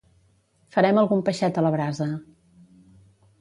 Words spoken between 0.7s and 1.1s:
Farem